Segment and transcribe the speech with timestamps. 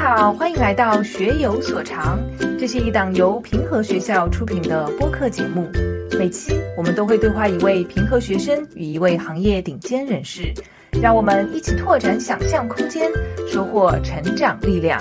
[0.00, 2.20] 好，欢迎来到学有所长，
[2.56, 5.68] 这是一档由平和学校出品的播客节目。
[6.16, 10.54] 每期我们都会对话一位平和学生与一位行业顶尖人士，
[11.02, 13.10] 让我们一起拓展想象空间，
[13.48, 15.00] 收获成长力量。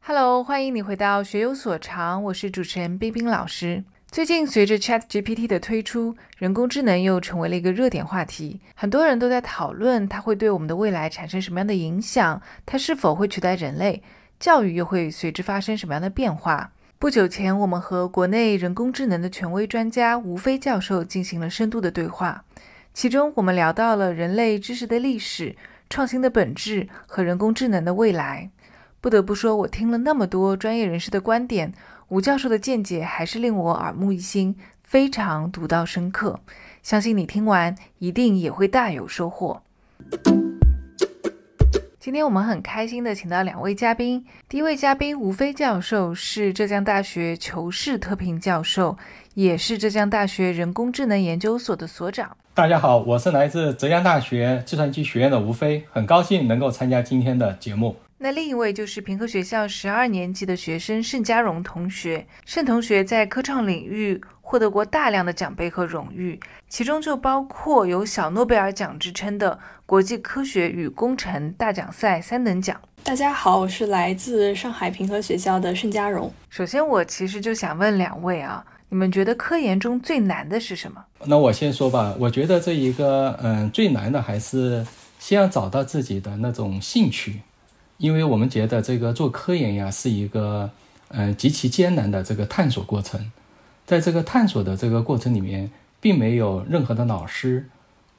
[0.00, 3.82] Hello，欢迎你回到学有所长，我是主持人冰冰老师。
[4.10, 14.02] 最近随着 Chat GPT 的推出，人工智能又成为了一个热点话题，很多人都在讨论它会对我们的未来产生什么样的影响，它是否会取代人类，
[14.40, 16.72] 教育又会随之发生什么样的变化。
[16.98, 22.44] 不久前，我们和国内人工智能的权威专家吴飞教授进行了深度的对话，
[22.94, 25.54] 其中我们聊到了人类知识的历史、
[25.90, 28.50] 创新的本质和人工智能的未来。
[29.00, 31.74] 不得不说，我听了那么多专业人士的观点。
[32.08, 36.40] 吴教授的见解还是令我耳目一新，非常独到深刻。
[36.82, 39.60] 相信你听完一定也会大有收获。
[42.00, 48.96] 今天我们很开心的请到两位嘉宾，第一位嘉宾吴飞教授是浙江大学求是特聘教授，
[49.34, 52.34] 也是浙江大学人工智能研究所的所长。
[52.54, 57.94] 大家好，我是来自浙江大学计算机学院的吴飞，很高兴能够参加今天的节目。
[58.20, 62.26] 那另一位就是平和学校十二年级的学生盛家荣同学。
[62.44, 72.80] 盛同学在科创领域获得过大量的奖杯和荣誉，其中就包括有小诺贝尔奖之称的国际科学与工程大奖赛三等奖。
[73.04, 76.32] 大家好，我是来自上海平和学校的盛家荣。
[76.50, 81.04] 首先，我其实就想问两位啊，你们觉得科研中最难的是什么？
[81.24, 84.84] 那我先说吧，我觉得这一个，嗯，最难的还是
[85.20, 87.42] 先要找到自己的那种兴趣。
[87.98, 90.70] 因为我们觉得这个做科研呀是一个，
[91.08, 93.30] 呃，极其艰难的这个探索过程，
[93.84, 97.68] 在这个探索的这个过程里面，并没有任何的老师，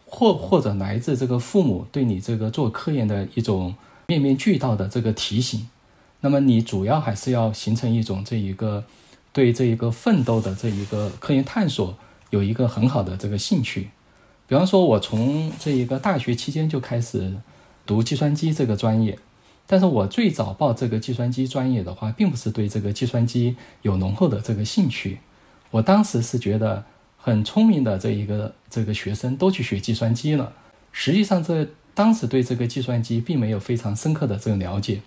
[0.06, 3.74] 或或者来自这个父母对你这个做科研的一种
[4.08, 5.70] 面面俱到的这个提醒，
[6.20, 8.84] 那么你主要还是要形成一种这一个
[9.32, 11.98] 对这一个奋斗的这一个科研探索
[12.32, 13.90] 有一个很好的这个兴趣。
[14.46, 17.38] 比方说，我从这一个大学期间就开始
[17.86, 19.18] 读计算机这个专业。
[19.72, 25.20] 但是我最早报这个计算机专业的话，并不是对这个计算机有浓厚的这个兴趣。
[25.70, 26.84] 我当时是觉得
[27.20, 30.54] 很聪明的这一个这个学生都去学计算机了。
[30.92, 35.02] 实际上，这当时对这个计算机并没有非常深刻的这个了解。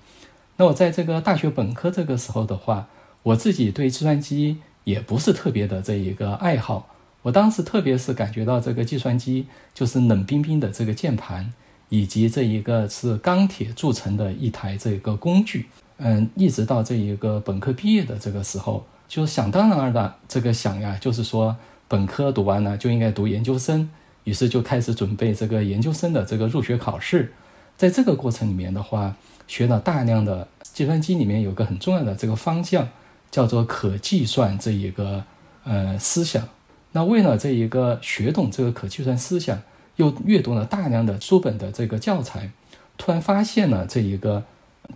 [0.58, 2.86] 那我在这个大学本科这个时候的话，
[3.24, 6.94] 我自己对计算机也不是特别的这一个爱好。
[7.22, 11.52] 我当时特别是感觉到这个计算机就是冷冰冰的这个键盘。
[11.92, 15.66] 以及这一个是钢铁铸成的一台这个工具，
[15.98, 21.54] 嗯，一直到这一个本科毕业的这个时候，就是想当然的这个想呀，就是说
[21.88, 23.90] 本科读完了就应该读研究生，
[24.24, 27.34] 于是就开始准备这个研究生的这个入学考试。
[27.76, 29.14] 在这个过程里面的话，
[29.46, 32.88] 学了大量的计算机里面有个很重要的这个方向，
[33.30, 35.22] 叫做可计算这一个
[35.64, 36.48] 呃思想。
[36.92, 39.60] 那为了这一个学懂这个可计算思想。
[40.02, 42.50] 又阅读了大量的书本的这个教材，
[42.98, 44.42] 突然发现了这一个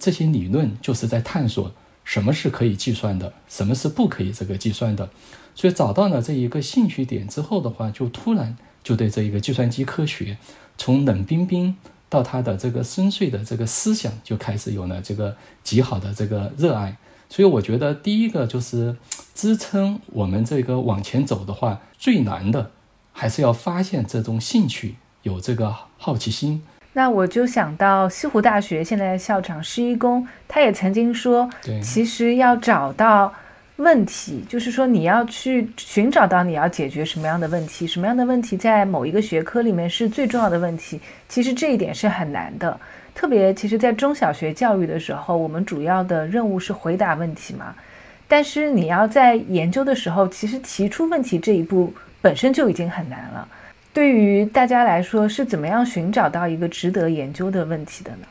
[0.00, 1.72] 这些理论就是在探索
[2.02, 5.08] 什么是可以计算的，什么是不可以这个计算的。
[5.54, 10.36] 所以找到了这一个兴趣点之后的话，就突然就对这一个计算机科学
[10.76, 11.76] 从冷冰冰
[12.08, 16.96] 到他的这个深邃的这个思想就开始有了这个极好的这个热爱。
[17.28, 18.96] 所以我觉得第一个就是
[19.34, 22.72] 支撑我们这个往前走的话，最难的。
[23.18, 26.62] 还是要发现这种兴趣，有这个好奇心。
[26.92, 31.48] 那我就想到西湖大学现在的校长施一公，他也曾经说，
[31.82, 33.32] 其实要找到
[33.76, 41.00] 问题，就是说你要去寻找到你要解决什么样的问题，什么样的问题在某一个学科里面是最重要的问题。
[41.26, 42.78] 其实这一点是很难的，
[43.14, 47.74] 特别其实，在中小学教育的时候，我们主要的任务是回答问题嘛。
[48.28, 51.94] 但是你要在研究的时候，其实提出问题这一步。
[52.26, 53.46] 本身就已经很难了，
[53.94, 58.26] 对于大家来说，是怎么样寻找到一个值得研究的问题的呢？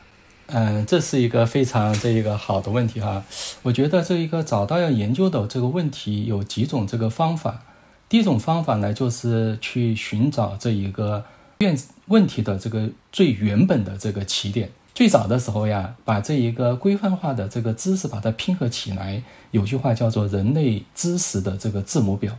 [0.48, 3.24] 嗯，这是一个非常这一个好的问题哈。
[3.62, 7.62] 我觉得这一个找到要研究的这个问题有几种这个方法。
[8.06, 11.24] 第一种方法呢，就是去寻找这一个
[11.60, 11.74] 问
[12.08, 14.68] 问题的这个最原本的这个起点。
[14.94, 19.22] 最早的时候呀，把这一个规范化的这个知识把它拼合起来，
[19.52, 22.34] 有句话叫做“人类知识的这个字母表”。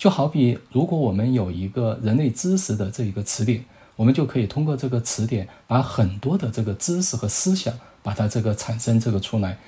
[0.00, 3.62] 就好比，如果我们有一个人类知识的这一个词典，
[3.96, 9.58] 我们就可以通过这个词典，把很多的这个知识和思想，把它这个产生这个出来。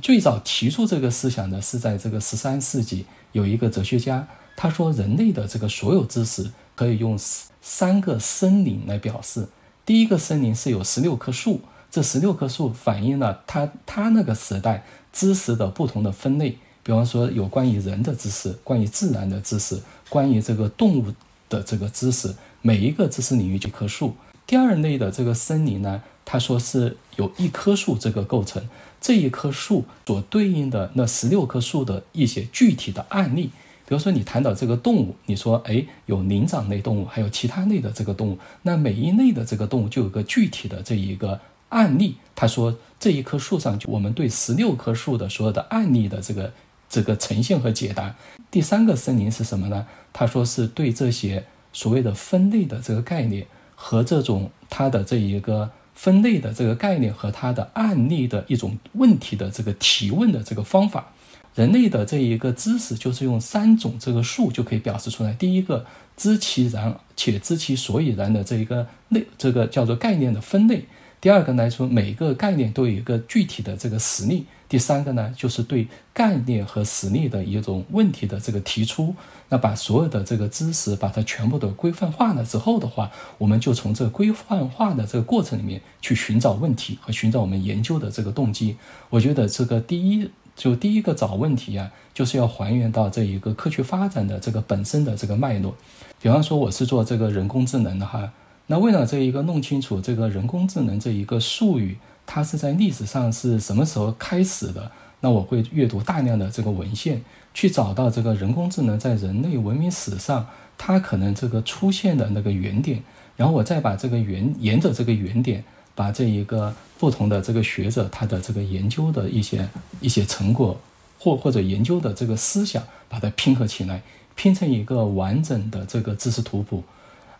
[0.00, 4.26] 最早提出这个思想的是在这个十三世纪，有一个哲学家，
[4.56, 7.14] 他说人类的这个所有知识可以用
[7.60, 9.48] 三个森林来表示。
[9.84, 11.60] 第一个森林是有十六棵树，
[11.90, 16.56] 这十六棵树反映了他他那个时代知识的不同的分类。
[16.88, 21.12] 比方说，有关于人的知识，关于自然的知识，关于这个动物
[21.50, 24.14] 的这个知识，每一个知识领域就棵树。
[24.46, 28.66] 第二类的这个森林呢，他说是有一棵树这个构成，
[29.02, 33.50] 这一棵树所对应的那十六棵树的一些具体的案例。
[33.84, 41.38] 比如说，你谈到这个动物，你说，哎，有灵长类动物，还有其他类的这个动物，那每一类的这个动物就有个具体的这一个
[41.68, 42.14] 案例。
[42.34, 46.50] 他说，这一棵树上，就我们对十六棵树的所有的案例的这个
[46.88, 48.14] 这个呈现和解答。
[48.50, 49.86] 第三个森林是什么呢？
[50.12, 61.12] 他说是对这些所谓的分类的这个概念和这种它的这一个分类的这个概念和它的案例的一种问题的这个提问的这个方法。
[61.54, 65.32] 人类的这一个知识，就是用三种这个数就可以表示出来。
[65.32, 65.84] 第一个，
[66.16, 70.84] 知其然且知其所以然的这一个类，这个叫做概念的分类。
[71.20, 74.46] 第二个来说，每个概念都有一个具体的这个实例。
[74.68, 79.14] 第三个呢，就是对概念和实例的一种问题的这个提出。
[79.48, 88.76] 那把所有的这个知识，把它全部都规范化了之后的话，我们就从这规范化的这个过程里面去寻找问题和寻找我们研究的这个动机。
[89.08, 90.30] 我觉得这个第一。
[90.58, 95.72] 就第一个找问题呀，就是要还原到这一个科学发展的这个本身的这个脉络。
[96.20, 98.32] 比方说，我是做这个人工智能的哈，
[98.66, 101.96] 那为了这一个弄清楚这个人工智能这一个术语，
[102.28, 107.22] 它是在历史上是什么时候开始的，那我会阅读大量的这个文献，
[107.54, 110.46] 去找到这个人工智能在人类文明史上
[110.76, 113.02] 它可能这个出现的那个原点，
[113.36, 115.64] 然后我再把这个原沿着这个原点。
[115.98, 119.68] 把这一个不同的这个学者他的这个研究的一些
[120.00, 120.78] 一些成果，
[121.18, 124.00] 或或者研究的这个思想，把它拼合起来，
[124.36, 126.84] 拼成一个完整的这个知识图谱。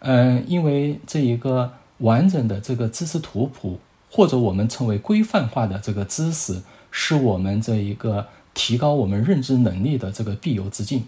[0.01, 3.79] 嗯，因为这一个完整的这个知识图谱，
[4.11, 11.05] 或者我们称为规范化的这个知识，是我们这一个提高我们认知能力的这个必由之境。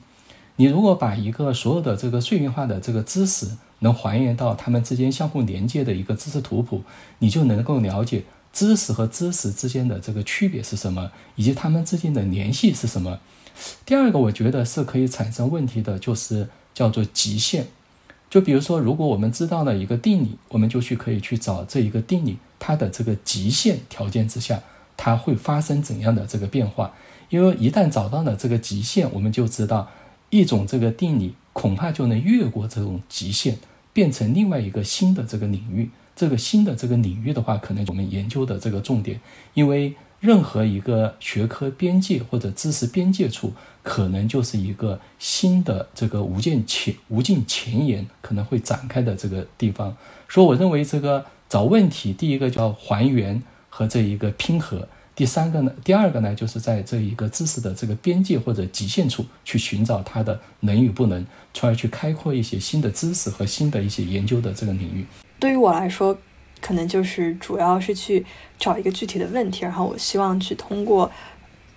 [0.56, 3.48] 你如果把一个所有的这个碎片化的这个知识，
[3.78, 6.82] 能还原到它们之间相互连接的一个知识图谱，
[7.20, 13.18] 你就能够了解知识和知识之间的这个区别是什么，以及它们之间的联系是什么。
[13.86, 17.68] 第二个，我觉得是可以产生问题的，就是叫做极限。
[18.30, 24.62] 就比如说，如果我们知道了一个定理，我们就去可以去找这一个定理它的这个极限条件之下，
[24.96, 26.94] 它会发生怎样的这个变化。
[27.28, 29.90] 因为一旦找到了这个极限，我们就知道
[30.30, 33.58] 一种这个定理恐怕就能越过这种极限。
[33.92, 39.20] 变成另外一个新的这个领域，这个新的这个领域的话，可能我们研究的这个重点，
[39.52, 43.52] 因为任何一个学科边界或者知识边界处，
[43.82, 49.96] 可能就是一个新的这个无尽前无尽前沿可能会展开的这个地方。
[50.28, 54.86] 所以，我认为这个找问题，第一个叫还原和这一个拼合。
[55.16, 65.04] 第三个呢，第二个呢，就是在这一个知识的这个边界或者极限处去寻找它的能与不能，从而去开阔一些新的知识和新的一些研究的这个领域。
[65.38, 66.16] 对于我来说，
[66.60, 68.24] 可能就是主要是去
[68.58, 71.10] 找一个具体的问题，然后我希望去通过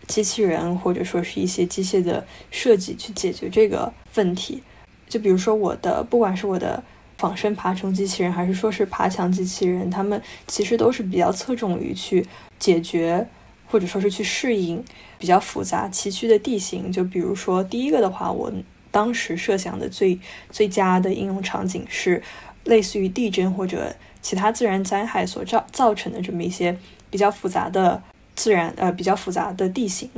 [0.07, 4.61] 机器人或者说是一些机械的设计去解决这个问题。
[5.07, 6.83] 就比如说我的，不管是我的
[7.17, 12.25] 仿生爬虫机器人，还是说是爬墙机器人，他们其实都是比较侧重于去。
[12.59, 13.27] 解决
[13.67, 14.81] 或者说是去适应
[15.17, 18.49] 比较复杂崎岖的地形，就比如说第一个的话，我
[18.89, 20.17] 当时设想的最
[20.49, 22.23] 最佳的应用场景是
[22.65, 26.77] 类似于地震或者其他自然灾害所造造成的这么一些
[27.09, 28.01] 比较复杂的
[28.35, 30.09] 自然呃比较复杂的地形，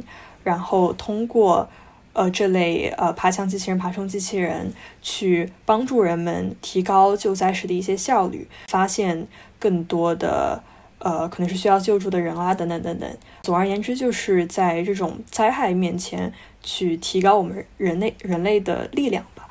[0.44, 1.68] 然后通过
[2.14, 9.28] 呃这类呃爬墙机器人、爬虫机器人去帮助人们提高救灾时的一些效率，发现
[9.60, 10.64] 更多的。
[10.98, 13.18] 呃，可能是需要救助的人啊，等等等等。
[13.44, 16.34] 总而言之，就是在这种灾害面前
[16.64, 19.48] 去提高我们人类人类的力量吧。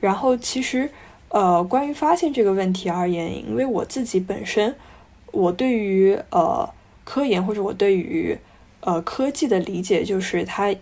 [0.00, 0.90] 然后，其实，
[1.30, 4.76] 呃，关于发现这个问题而言，因为我自己本身，
[5.32, 6.68] 我对于呃
[7.02, 8.38] 科研或者我对于
[8.80, 10.74] 呃科技的理解，就是它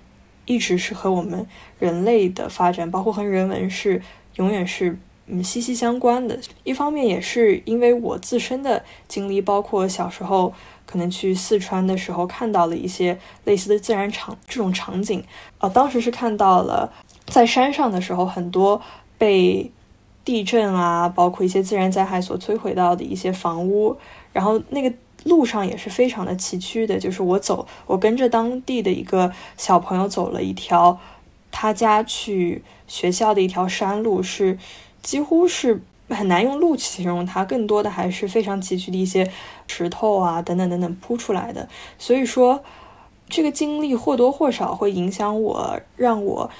[0.44, 1.46] 一直是和我们
[1.78, 4.02] 人类的发展，包括和人文是
[4.34, 4.98] 永远是。
[5.30, 6.38] 嗯，息息相关的。
[6.64, 10.54] 一方面也是因为我自身的经历，包括小时候
[10.86, 15.22] 可能去四川的时候看到了一些类似的自然场这种场景。
[15.58, 16.90] 呃，当时是看到了
[17.26, 18.80] 在山上的时候，很多
[19.18, 19.70] 被
[20.28, 23.96] 地震啊，包括一些自然灾害所摧毁到的一些房屋。
[24.34, 24.92] 然后那个
[25.24, 30.98] 路上也是非常的崎岖的，就是我走，我跟着当地的一个小朋友走了一条
[31.50, 34.58] 他家去学校的一条山路是。
[35.00, 39.30] 几乎是很难用路形容它，更多的还是非常崎岖的一些
[39.68, 41.68] 石头啊等等等等铺出来的。
[41.98, 42.62] 所以说，
[43.28, 46.50] 这个经历或多或少会影响我，让我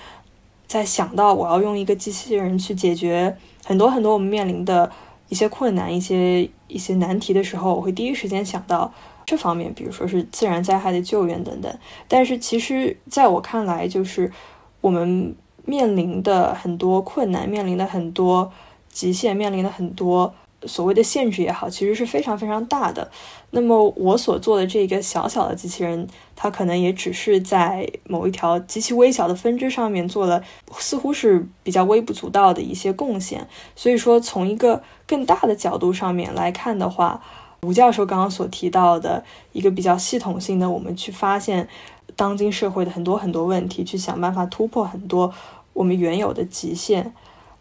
[0.69, 4.89] 在想到我要用一个机器人去解决很多很多我们面临的
[5.29, 8.93] 一些困难、一些一些难题的时候，我会第一时间想到。
[9.27, 11.71] 这方面，比如说是自然灾害的救援等等，
[12.09, 14.33] 但是其实在我看来，就是
[14.81, 18.51] 我们面临的很多困难，面临的很多
[18.91, 20.33] 极限，面临的很多
[20.67, 23.11] 所谓的限制也好，其实是非常非常大的。
[23.50, 30.43] 那么我所做的这个小小的机器人，它可能也只是在某一条极其微小的分支上面做了，
[30.79, 33.47] 似乎是比较微不足道的一些贡献。
[33.77, 37.23] 所以说，从一个更大的角度上面来看的话，
[37.62, 41.69] 吴教授刚刚所提到的一个比较系统性的，我们去发现
[42.17, 45.33] 当今社会的很多很多问题，去想办法突破很多
[45.73, 47.15] 我们原有的极限，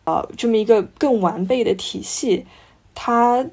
[0.04, 2.46] 呃，这么一个更完备的体系，
[3.00, 3.46] 它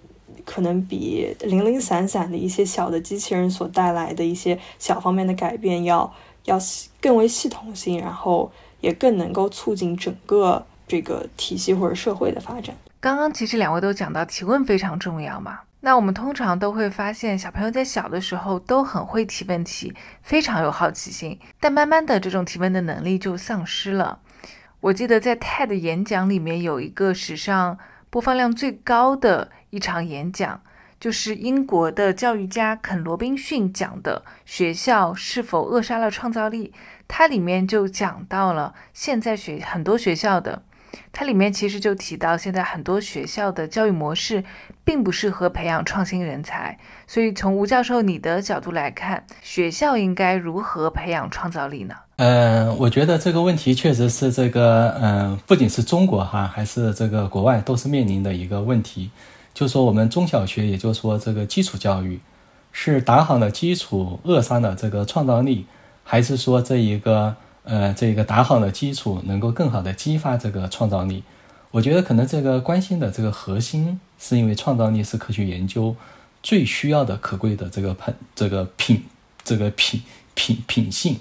[0.46, 6.10] 可能比零零散散的一些小的机器人所带来的一些小方面的改变要
[6.46, 6.58] 要
[6.98, 12.74] 更为系统性，然后也更能够促进整个这个体系或者社会的发展。
[13.00, 15.60] 刚刚其实两位都讲到提问非常重要嘛。
[15.80, 24.20] 那我们通常都会发现，小朋友在小的时候都很会提问题，非常有好奇心，但慢慢的这种提问的能力就丧失了。
[24.80, 27.78] 我记得在 TED 演讲里面有一个史上
[28.14, 30.60] 播放量最高的一场演讲，
[31.00, 36.72] 就是英国的教育家肯罗宾逊讲的《学校是否扼杀了创造力》，
[37.08, 40.62] 它里面就讲到了现在学很多学校的。
[41.12, 44.42] 它里面其实就提到，现在很多学校的教育模式
[44.84, 46.78] 并不适合培养创新人才。
[47.06, 51.94] 所以从吴教授你的角度来看，学校应该如何培养创造力呢？
[52.16, 59.10] 嗯，我觉得这个问题确实是这个，嗯，不仅是中国哈，还是这个国外都是面临的一个问题。
[59.52, 62.20] 就说我们中小学，也就是说这个基础教育，
[62.72, 65.66] 是打好了基础，扼杀了这个创造力，
[66.02, 67.36] 还是说这一个？
[67.64, 71.22] 呃，这个打好了基础，能够更好的激发这个创造力。
[71.70, 75.96] 我觉得可能这个关心的这个核心，是因为创造力是科学研究
[76.42, 79.02] 最需要的可贵的这个品这个品
[79.42, 80.02] 这个品
[80.34, 81.18] 品品性。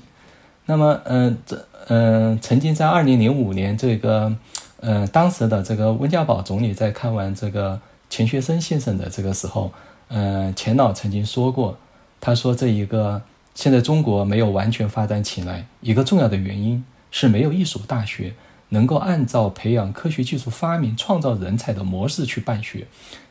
[0.66, 4.36] 那么，嗯，这嗯，曾经在二零零五年，这个
[4.82, 9.72] 嗯，当时的这个温家宝总理在看完这个钱学森先生的这个时候，
[10.10, 11.78] 嗯，钱老曾经说过，
[12.20, 13.22] 他说这一个。
[13.56, 18.34] 现在中国没有完全发展起来，一个重要的原因是没有一所大学
[18.70, 22.88] 能够按照培养科学技术发明、创造人才的模式去办学，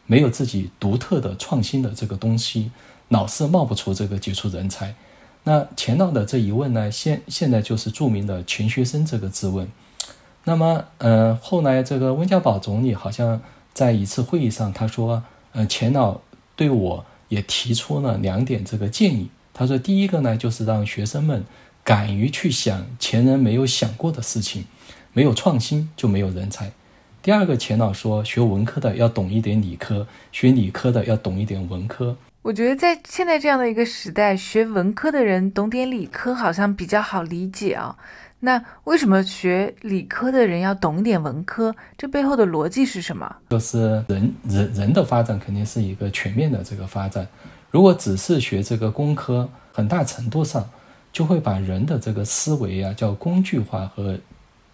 [0.07, 2.71] 没有自己独特的创新的这个东西，
[3.09, 4.95] 老是冒不出这个杰出人才。
[5.45, 9.69] 那钱老的这一问呢，现现在就是著名的钱学森这个质问。
[10.45, 13.41] 那么，呃，后来这个温家宝总理好像
[13.75, 16.21] 在一次会议上，他说，呃，钱老
[16.55, 19.31] 对我也提出了两点这个建议。
[19.63, 21.45] 他说：“第一个呢，就是让学生们
[21.85, 24.65] 敢于去想前人没有想过的事情，
[25.13, 26.73] 没有创新就没有人才。
[27.23, 32.17] 第二个，钱老说，学文科的要懂一点理科，学理科的要懂一点文科。
[32.43, 37.97] 我觉得在现在这样的一个时代，学文科的人懂点理科好像比较好理解啊。
[38.41, 41.73] 那为什么学理科的人要懂一点文科？
[41.97, 43.37] 这背后的逻辑是什么？
[43.51, 47.25] 就是人人人的发展肯定是一个全面的这个发展。”
[47.73, 50.71] 如果只是学这个工科，很大程度上
[51.13, 54.17] 就会把人的这个思维啊，叫工具化和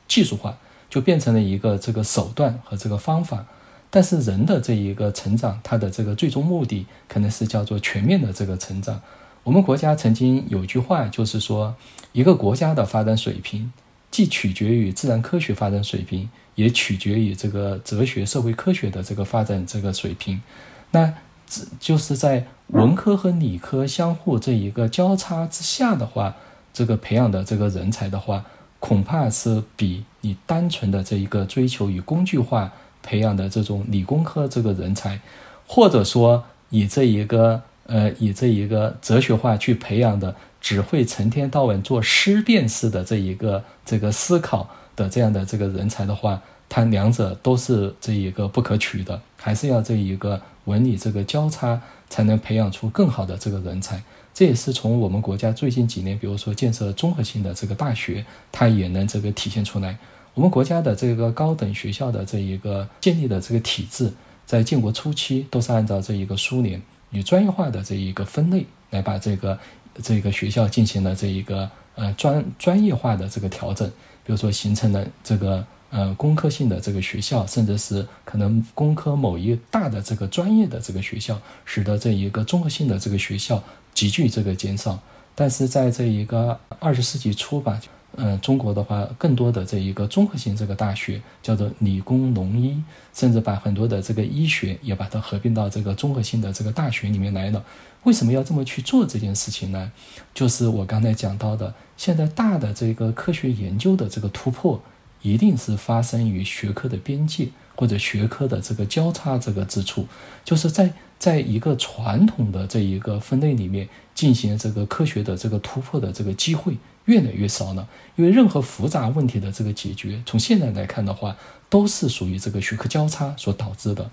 [0.07, 0.59] 技术化，
[0.91, 3.47] 就变成了一个这个手段和这个方法。
[3.89, 9.01] 但是人的这一个成长，它的这个最终目的可能是叫做全面的这个成长。
[9.45, 11.75] 我们国家曾经有一句话，就是说，
[12.13, 13.73] 一个国家的发展水平，
[14.11, 20.43] 既取决于自然科学发展水平，也取决于这个哲学、社会科学的这个发展这个水平。
[20.91, 21.15] 那
[21.47, 26.37] 这就是在文科和理科相互这一个交叉之下的话，
[26.73, 28.45] 这个培养的这个人才的话，
[28.79, 32.71] 恐怕是比你单纯的这一个追求与工具化
[33.03, 35.19] 培养的这种理工科这个人才，
[35.67, 50.39] 或者说以这一个呃以这一个哲学化去培养的，只会成天到晚做思辨式的这一个这个思考的这样的这个人才的话，它两者都是这一个不可取的，还是要这一个。
[50.65, 54.03] 文理这个交叉，才能培养出更好的这个人才。
[54.35, 59.99] 这也是从我们国家最近几年，比如说建设综合性的这个大学，它也能这个体现出来。
[60.35, 64.13] 我们国家的这个高等学校的这一个建立的这个体制，
[64.47, 69.59] 在建国初期都是按照这一个苏联与专业化的这一个分类来把这个
[70.01, 73.89] 这个学校进行了这一个呃专专业化的这个调整，
[74.25, 83.63] 比如说形成了这个呃工科性的这个学校，甚至是可能工科某一大的这个专业的这个学校，使得这一个综合性的这个学校
[83.95, 84.99] 急剧这个减少。
[85.35, 87.81] 但是在这一个二十世纪初吧。
[88.17, 92.83] 嗯，中国的话，更多的这一个综合性这个大学叫做理工农医，
[93.15, 97.63] 甚至把很多的这个医学也把它合并到这个综合性的这个大学里面来了。
[98.05, 99.93] 为什么要这么去做这件事情呢？
[100.35, 104.83] 就是我刚才讲到的，现在大的这个科学研究的这个突破，
[105.23, 110.07] 一定是发生于学科的边界或者学科的这个交叉这个之处，
[110.45, 116.77] 就是在在一个传统的这一个分类里面进行这个科学的这个突破的这个机会。
[117.09, 121.35] 越来越少了，因为任何复杂问题的这个解决，从现在来看的话，
[121.71, 124.11] 都是属于这个学科交叉所导致的。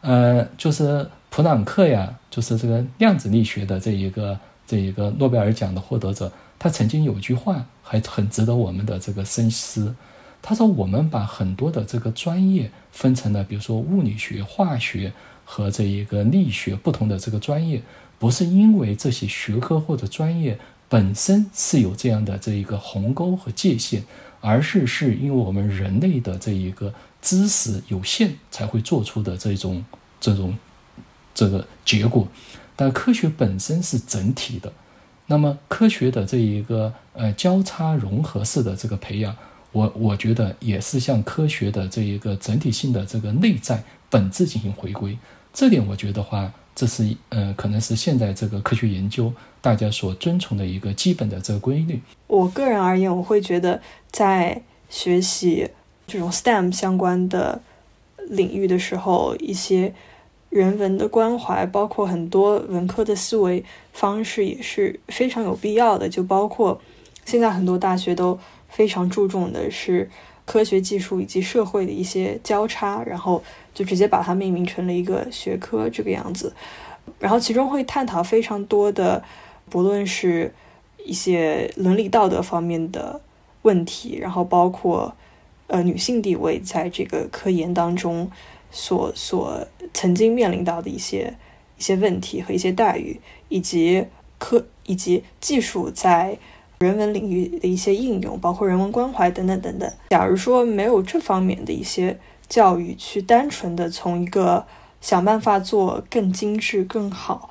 [0.00, 4.36] 呃，就是普朗克呀，就是这个量子力学的这一个
[4.66, 9.94] 这一个诺贝尔奖的获得者，他曾经有句话还很值得我们的这个深思。
[10.46, 15.10] 他说：“我们把很多的这个专业分成了，比如说物理学、化学
[15.46, 17.80] 和这一个力学不同的这个专业，
[18.18, 24.04] 不是因为这些学科或者专业。”本身是有这样的这一个鸿沟和界限，
[24.40, 29.84] 而是是因为我们人类的这一个知识有限才会做出的这种
[30.20, 30.56] 这种
[31.34, 32.28] 这个结果。
[32.76, 34.72] 但科学本身是整体的，
[35.26, 39.34] 那么科学的这一个呃交叉融合式的这个培养，
[39.74, 45.18] 我我觉得也是向科学的这一个整体性的这个内在本质进行回归。
[45.52, 46.50] 这点我觉得话。
[46.76, 52.00] 这是呃，可能是现在这个科学研究大家所遵从的一个基本的这个规律。
[52.26, 55.70] 我个人而言，我会觉得在学习
[56.04, 57.62] 这种 STEM 相关的
[58.28, 59.94] 领域的时候，一些
[60.50, 66.08] 人文的关怀，包括很多文科的思维方式也是非常有必要的。
[66.08, 66.82] 就包括
[67.24, 68.36] 现在很多大学都
[68.74, 70.10] 非常注重的是
[70.44, 73.42] 科学技术以及社会的一些交叉，然后。
[73.74, 76.54] 就直接把它命名成了一个学科这个样子，
[77.18, 79.20] 然后其中会探讨非常多的，
[79.68, 80.54] 不论是
[81.04, 83.20] 一些伦理道德方面的
[83.62, 85.12] 问题，然后包括
[85.66, 88.30] 呃女性地位在这个科研当中
[88.70, 91.34] 所所曾经面临到的一些
[91.76, 94.06] 一些问题和一些待遇，以及
[94.38, 96.38] 科以及技术在
[96.84, 99.90] 人文领域的一些应用，包括人文关怀等等等等。
[100.10, 102.16] 假如说没有这方面的一些。
[102.46, 104.66] 教育去单纯的从一个
[105.00, 107.48] 想办法做更精致、更好、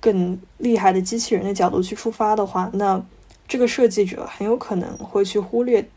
[0.00, 3.02] 更厉害的机器人的角度去出发的话，那
[3.48, 5.88] 这个设计者很有可能会去忽略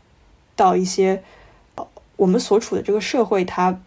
[0.56, 1.22] 到一些
[2.16, 3.78] 我们所处的这个社会它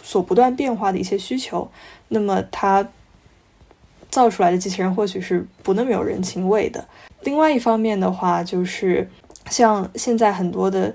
[0.00, 1.68] 所不断变化的一些需求。
[2.06, 2.88] 那么他
[4.10, 6.86] 造出来的机器人或许是不那么有人情味的。
[7.22, 9.08] 另外一方面的话，就是
[9.50, 10.94] 像现在很多的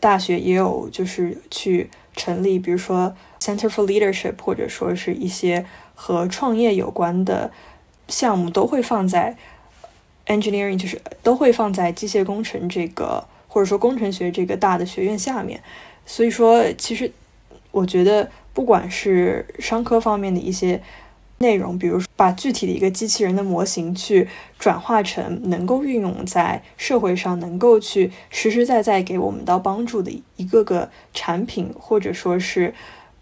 [0.00, 1.90] 大学也有就是去。
[2.16, 7.50] 成立，比如说 Center for Leadership，或者说是一些和创业有关的
[8.06, 9.36] 项目，都会放在
[10.26, 15.60] engineering，就是都会放在机械工程这个或者说工程学这个大的学院下面。
[16.06, 17.10] 所以说，其实
[17.72, 20.80] 我觉得，不管是商科方面的一些。
[21.44, 24.26] 内容，比如说把具体的一个机器人的模型去
[24.58, 32.72] 转化成能够运用在社会上，能够去实实在在给我们到帮助的一个个产品，或者说是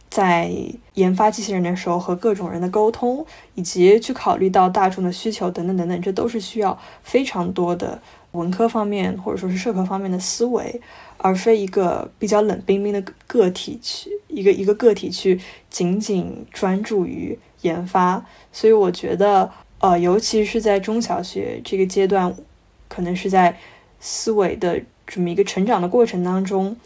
[0.09, 0.53] 在
[0.95, 8.01] 研发机器人的时候和各种人的沟通，以及去考虑到大众的需求等等等等，这都是需要非常多的
[8.33, 10.81] 文科方面或者说是社科方面的思维，
[11.17, 17.37] 而非一个比较冷冰冰的个体去一个一个个体去仅仅专注于。
[17.63, 22.33] 研发，所以我觉得，呃，尤其是在中小学这个阶段，
[22.89, 23.57] 可能是在
[23.99, 26.77] 思维的这么一个成长的过程当中，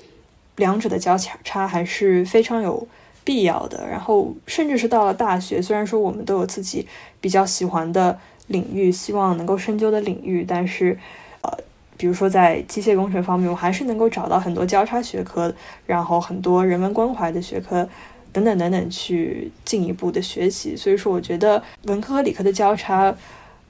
[0.57, 2.87] 两者的交叉还是非常有
[3.25, 3.87] 必要的。
[3.89, 6.87] 然后，甚至是到了大学，虽然说我们都有自己
[7.21, 10.99] 比较喜欢的领域，希望能够深究的领域，但是，
[11.43, 11.51] 呃，
[11.97, 15.53] 比如说在机械工程方面，我还是能够找到很多交叉学科，
[15.87, 17.89] 然后很多人文关怀的学科。
[18.37, 20.77] 等等等等，去进一步的学习。
[20.77, 23.17] 所以说，我觉得文科和理科的交叉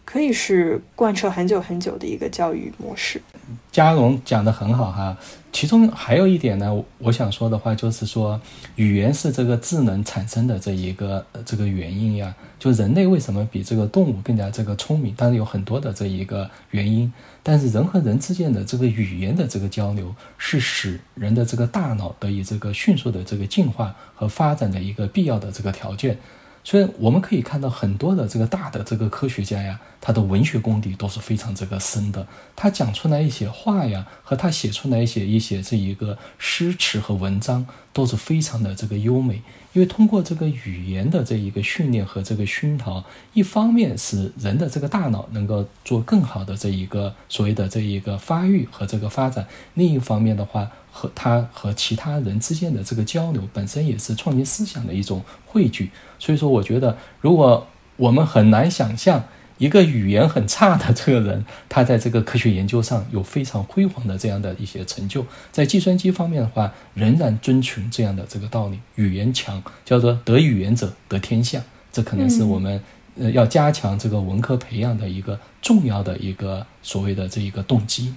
[0.04, 3.22] 可以是贯彻很久很久的一个教育模式。
[3.70, 5.16] 嘉荣讲的很好哈，
[5.52, 8.40] 其中还有一点呢，我想说的话就是说，
[8.74, 12.34] 语言是这个智能产生的这一个这个原因呀。
[12.58, 15.14] 就人类为什么比这个动物更加这个聪明？
[15.14, 17.12] 当然有很多的这一个原因。
[17.42, 26.18] 但是人和人之间的这个语言的这个交流，是使人的这个大脑得以这个迅速的这个进化和发展的一个必要的这个条件。
[26.64, 32.24] 所以我们可以看到很多的这个大的这个科学家呀，他的文学功底都是非常这个深的。
[32.54, 39.42] 他讲出来一些话呀，和他写出来一些一些这一个诗词和文章，都是非常的这个优美。
[39.72, 55.90] 因为通过这个语言的这一个训练和这个熏陶，一方面是人的这个大脑能够做更好的这一个所谓的这一个发育和这个发展，另一方面的话，和他和其他人之间的这个交流，本身也是创新思想的一种汇聚。
[56.20, 57.66] 所以说，我觉得如果
[57.96, 59.24] 我们很难想象。
[59.58, 65.24] 一个语言很差的这个人，他在这个科学研究上有非常辉煌的这样的一些成就。
[65.50, 71.62] 在计算机方面的话，仍然遵循这样的这个道理：语言强，叫做得语言者得天下。
[71.90, 72.78] 这可能是我们
[73.18, 78.14] 呃要加强这个文科培养的一个重要的一个所谓的这一个动机。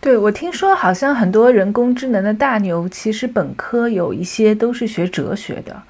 [0.00, 5.82] 对，我听说好像很多人工智能的大牛，其实本科有一些都是学哲学的，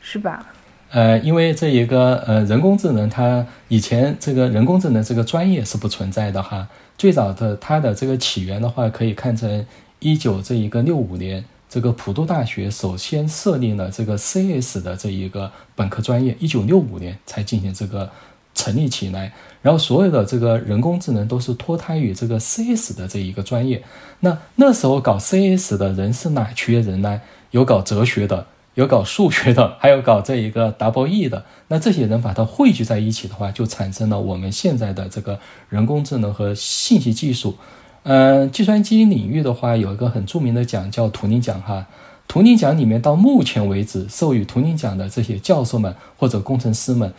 [0.00, 0.46] 是吧？
[0.92, 6.68] 呃，因为这一个呃人工智能，它以前这个人工智能这个专业是不存在的哈。
[6.98, 9.66] 最早的它的这个起源的话，可以看成
[10.00, 18.10] 一九这一个六五年，这个普渡大学首先设立了这个 CS 的这一个本科专业，一九六五年才进行这个
[18.54, 19.32] 成立起来。
[19.62, 23.82] 然后所有的这个人工智能都是脱胎于这个 CS 的这一个专业。
[24.20, 27.22] 那那时候搞 CS 的人是哪群人呢？
[27.52, 28.46] 有搞哲学的。
[28.74, 37.56] 有搞数学的，还有搞这一个 double E 的，那这些人把它汇聚在一起的话，就产生了我们现在的这个人工智能和信息技术。
[38.04, 41.86] 嗯，计算机领域的话，有一个很著名的奖叫图灵奖哈。
[42.26, 47.12] 图灵奖里面到目前为止授予图灵奖的这些教授们或者工程师们，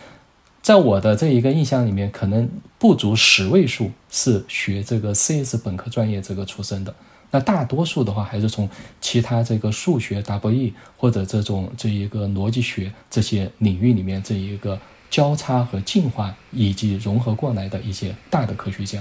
[0.64, 6.96] 在我的这一个印象里面，可能不足十位数是学这个 CS 本科专业这个出身的。
[7.34, 8.70] 那大多数的话，还是从
[9.02, 14.78] 其他这个数学、W E 或者这种这一个逻辑学这些领域里面这一个
[15.10, 19.00] 交叉和进化以及融合过来的一些大的科学家。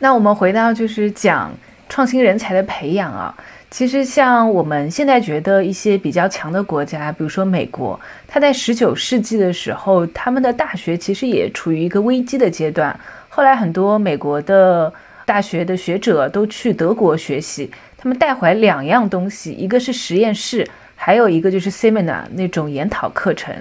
[0.00, 1.52] 那我们回到就是讲
[1.88, 3.32] 创新人才的培养啊，
[3.70, 12.98] 其实像我们现在觉得一些比较强的国家，比如说美国，它在十九世纪的时候，他们的大学其实也处于一个危机的阶段。
[13.28, 14.92] 后来很多美国的。
[15.26, 23.52] 大学的学者都去德国学习，他们带回两样东西，一个是实验室，还有一个就是 seminar 那种研讨课程。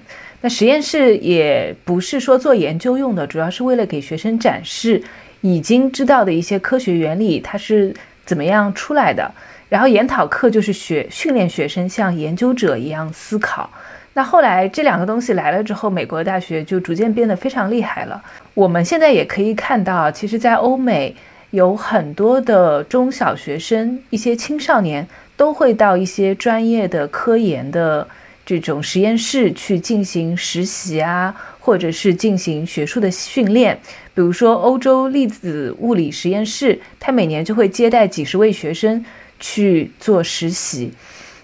[0.41, 5.01] 那实验室也不是说做研究用的，主要是为了给学生展示
[5.41, 7.91] 已经知道的一些科学原理，它是
[8.25, 9.30] 怎么样出来的。
[9.67, 13.67] 然后研讨课就是学训练学生像研究者一样思考。
[14.13, 18.23] 那后来这两个东西来了之后，美国大学就逐渐变得非常厉害了。
[18.54, 21.15] 我们现在也可以看到，其实，在欧美。
[21.51, 28.08] 有很多的中小学生，一些青少年都会到一些专业的科研的
[28.45, 33.79] 这种实验室去进行实习啊，或者是进行学术的训练。
[34.13, 39.03] 比如说，欧洲粒子物理实验室，它每年就会接待几十位学生
[39.39, 40.91] 去做实习。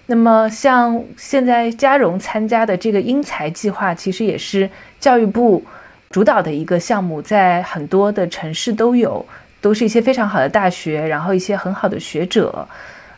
[0.06, 5.62] 那么，像现在嘉荣参加的这个英才计划，其实也是教育部
[6.10, 9.24] 主导的一个项目，在很多的城市都有。
[9.62, 12.68] 都是一些非常好的大学，然后一些很好的学者，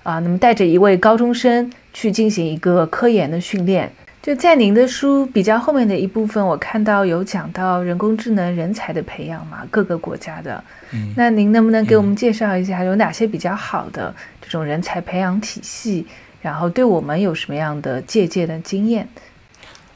[0.05, 3.91] 啊，那么带着一位高中生去进行一个科研的训练。
[4.23, 10.63] 就在您的书比较后面的一部分，我看到有讲到人工智能人才的培养嘛，各个国家的。
[10.93, 16.07] 嗯，那您能不能给我们介绍一下有哪些比较好的这种人才培养体系？
[16.41, 19.09] 然后对我们有什么样的借鉴的经验？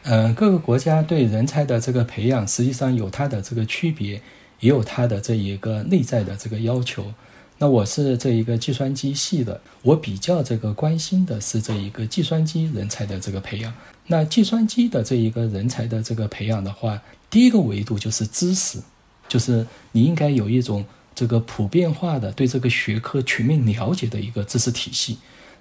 [0.05, 4.21] 嗯，各个国家对人才的这个培养，实际上有它的这个区别。
[4.61, 7.13] 也有它的这一个内在的这个要求。
[7.59, 13.75] 那我是这一个计算机系的，我比较这个关心的是这一个计算机人才的这个培养。
[14.07, 18.79] 那计算机的这一个人才的这个培养的话，第一个维度就是知识，
[19.27, 25.19] 就是你应该有一种这个普遍化的对这个学科全面了解的一个知识体系。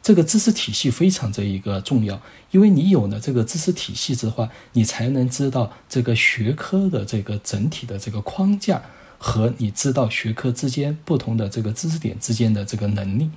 [0.08, 2.18] 这个知识体系非常这一个重要，
[2.52, 8.82] 因为你有了这个知识体系之后，你才能知道这个学科的这个整体的这个框架
[9.18, 13.30] 和你知道学科之间不同的这个知识点之间的这个能力。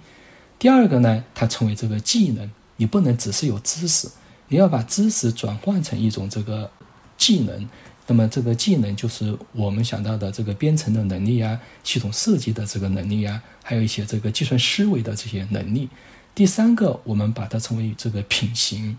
[0.61, 4.09] 第二个呢，它成为这个技能，你不能只是有知识，
[4.47, 6.71] 你要把知识转换成一种这个
[7.19, 7.69] 技能。
[8.07, 15.89] 那么这个技能就是我们想到的这个编程的能力啊，系统设计的这个能力啊，还有一些这个计算思维的这些能力。
[16.40, 18.98] 第三个，我们把它称为这个品行。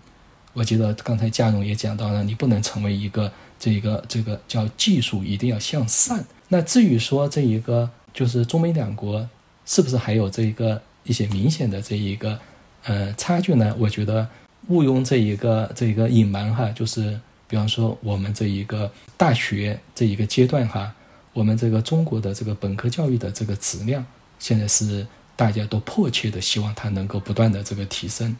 [0.52, 6.24] 我记得刚才嘉荣也讲到了，你不能成为一个这个这个叫技术一定要向善。
[6.46, 9.28] 那至于说这一个就是中美两国
[9.66, 12.38] 是不是还有这一个一些明显的这一个
[12.84, 13.74] 呃差距呢？
[13.76, 14.24] 我觉得
[14.68, 20.94] 毋庸这一个这一个隐瞒哈，就是比方说我们这一个大学这一个阶段哈，
[21.32, 24.06] 我们这个中国的这个本科教育的这个质量，
[24.38, 25.04] 现在是
[25.42, 28.36] 大家都迫切的希望它能够不断的这个提升。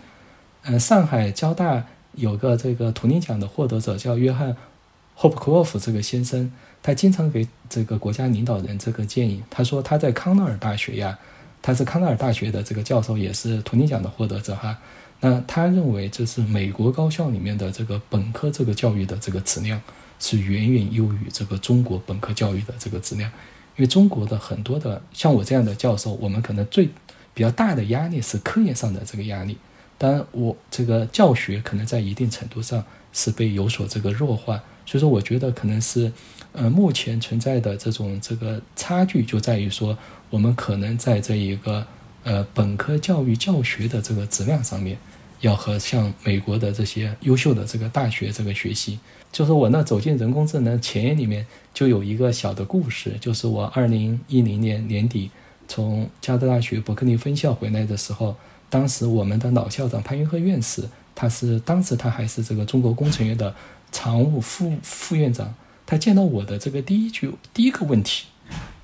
[0.62, 1.84] 嗯，上海交大
[2.14, 4.56] 有个这个图灵奖的获得者叫约翰
[5.16, 6.48] 霍普科沃夫这个先生，
[6.80, 9.42] 他经常给这个国家领导人这个建议。
[9.50, 11.18] 他说他在康奈尔大学呀，
[11.60, 14.78] 他是康奈尔大学的这个教授，也是图灵奖的获得者哈。
[15.18, 19.82] 那他认为这是美国高校里面的这个本科这个教育的这个质量
[20.20, 23.28] 是远远优于这个中国本科教育的这个质量，
[23.76, 26.88] 因为中国的很多的像我这样的教授，我们可能最
[27.34, 29.56] 比较大的压力是科研上的这个压力。
[29.96, 36.12] 当然，我这个教学可能在一定程度上是被有所这个弱化，所以说我觉得可能是，
[36.52, 39.96] 呃，目前存在的这种这个差距就在于说，
[40.28, 41.86] 我们可能在这一个
[42.24, 44.98] 呃本科教育教学的这个质量上面，
[45.42, 48.98] 要和像美国的这些优秀的这个大学这个学习。
[49.30, 55.30] 就是我那走进人工智能前沿里面就有一个小的故事，就是我二零一零年年底
[55.68, 58.34] 从加州大学伯克利分校回来的时候。
[58.70, 63.54] 当时我们的老校长潘云鹤院士，他是当时他还是这个中国工程院的
[63.90, 65.54] 常务副副院长。
[65.84, 68.24] 他见到我的这个第一句第一个问题，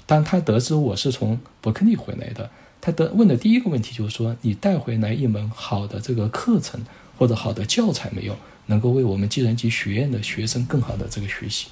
[0.05, 6.81] 当他得知我是从伯克利回来的，他的问的第一个问题就是说：“你带回来一门好的这个课程
[7.17, 8.37] 或者好的教材没有，
[8.67, 11.69] 能够为我们计算机学院的学生更好的这个学习？”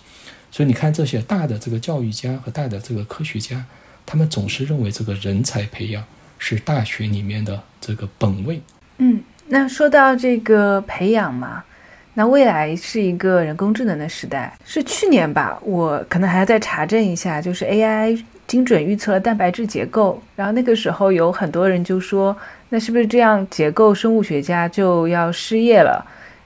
[0.50, 3.64] 所以你看，这些大的这个教育家和大的这个科学家，
[4.04, 6.04] 他们总是认为这个人才培养。
[6.38, 8.60] 是大学里面的这个本位。
[8.98, 11.64] 嗯，那说到这个培养嘛，
[12.12, 14.54] 那未来是一个人工智能的时代。
[14.62, 22.36] 是去年吧，我可能还要再查证一下，就是 AI 精准预测了蛋白质结构，然后那个时候有很多人就说，
[22.68, 26.04] 那是不是这样结构生物学家就要失业了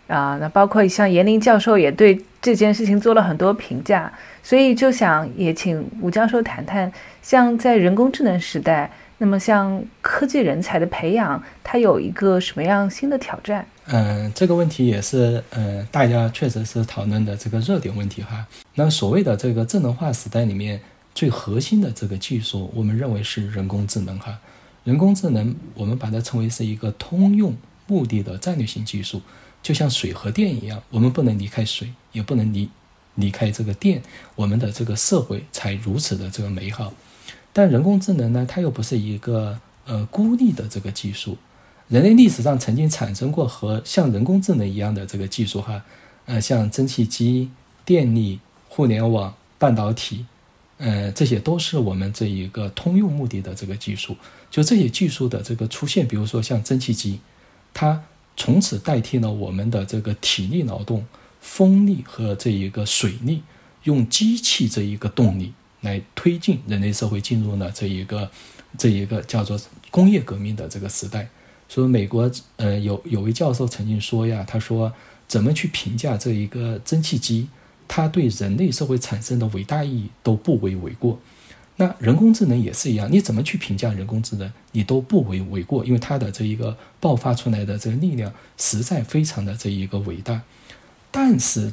[0.08, 0.38] 啊？
[0.40, 6.90] 那包括像严林教授也对这件事情做了很多评价，所以就想也请吴教授谈谈，
[7.22, 8.90] 像在人工智能时代。
[9.22, 13.66] 那么，像科技人才的培养，它有一个什么样新的挑战？
[13.88, 18.46] 嗯，这个问题也是，嗯，大家确实是讨论的这个热点问题哈。
[18.76, 20.80] 那所谓的这个智能化时代里面
[21.14, 24.38] 最核心的这个技术，我们认为是人工智能哈。
[24.84, 27.54] 人工智能，我们把它称为是一个通用
[27.86, 29.20] 目的的战略性技术，
[29.62, 32.68] 就像水和电一样，我们不能离开水，也不能离
[33.16, 34.02] 离开这个电，
[34.34, 36.94] 我们的这个社会才如此的这个美好。
[37.52, 41.36] 但人工智能呢，它又不是一个呃孤立的这个技术。
[41.88, 45.84] 人类历史上曾经产生过和像人工智能一样的这个技术哈，
[46.26, 47.50] 呃，像蒸汽机、
[47.84, 50.24] 电力、互联网、半导体，
[50.80, 54.16] 呃，这些都是我们这一个通用目的的这个技术。
[54.50, 57.20] 就这些技术的这个出现，比如说像蒸汽机，
[57.72, 58.02] 它
[58.36, 61.06] 从此代替了我们的这个体力劳动、
[61.40, 63.42] 风力和这一个水力，
[63.84, 65.52] 用机器这一个动力。
[65.82, 68.30] 来推进人类社会进入了这一个
[68.76, 69.58] 这一个叫做
[69.90, 71.26] 工业革命的这个时代。
[71.70, 74.92] 所以美国呃有有位教授曾经说呀，他说
[75.26, 77.48] 怎么去评价这一个蒸汽机，
[77.92, 81.18] 它对人类社会产生的伟大意义都不为为过。
[81.74, 90.42] 那人工智能也是一样，你怎么去评价人工智能，你都不为为过，因为它的这一个爆发出来的这个力量实在非常的这一个伟大。
[91.10, 91.72] 但是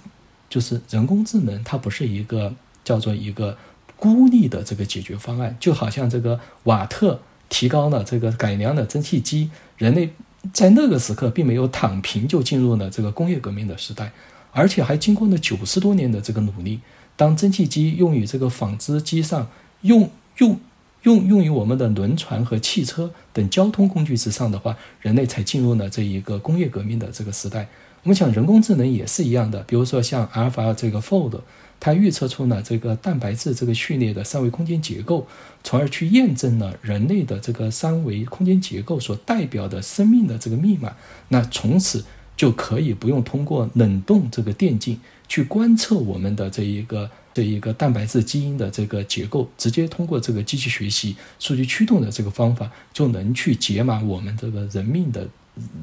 [0.49, 3.56] 就是人工智能它不是一个叫做一个。
[3.99, 10.12] 孤立的这个解决方案，就好像这个瓦特提高了这个改良的蒸汽机，人类
[10.53, 14.12] 在那个时刻并没有躺平就进入了这个工业革命的时代，
[14.51, 16.79] 而且还经过了九十多年的这个努力。
[17.15, 19.49] 当蒸汽机用于这个纺织机上，
[19.81, 20.60] 用用
[21.03, 27.67] 用用于我们的轮船和汽车等交通工具之上的话，人类才进入了这一个工业革命的这个时代。
[28.03, 31.41] 我们讲人工智能也是一样的，比如说像阿尔法这个 Fold。
[31.79, 35.27] 它预测出了这个蛋白质这个序列的三维空间结构，
[35.63, 40.95] 从而去验证了人类的这个三维空间结构所代表的生命的这个密码。
[41.27, 42.03] 那从此
[42.38, 44.97] 就可以不用通过冷冻这个电镜
[45.28, 55.28] 去观测我们的这一个这一个蛋白质基因的这个结构，直接通过这个机器学习数据驱动的这个方法，就能去解码我们这个人命的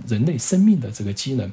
[0.09, 1.51] 人类生命的这个机能。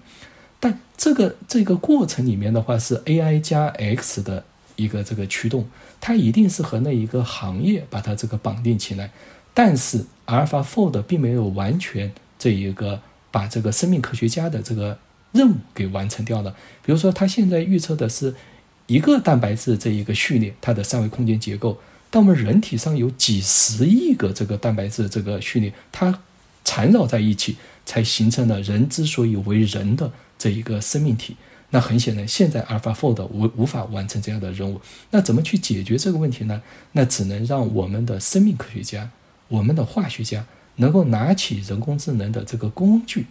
[0.60, 5.68] 但这个这个过程里面的话是 AI 加 X 的一个这个驱动，
[6.00, 9.12] 它一定是和那一个行业把它这个绑定起来。
[9.54, 15.00] 但是 AlphaFold 并没有完全这一个把这个生命科学家的这个
[15.32, 16.56] 任务给完成掉了。
[16.86, 18.36] 比如说，他现在预测的是
[18.88, 26.20] 一个蛋白质这一个序列它的三维空间结构，但我们人体上有几十亿个这个蛋白质这个序列，它
[26.64, 30.12] 缠绕在一起，才形成了人之所以为人的。
[30.42, 31.36] 这一个生命体。
[31.70, 34.82] 那很显然，现在 AlphaFold 无无法完成这样的任务。
[35.12, 36.60] 那怎么去解决这个问题呢？
[36.94, 39.12] 那只能让我们的生命科学家、
[39.50, 40.44] 我们的化学家
[40.82, 43.28] 能够拿起人工智能的这个工具，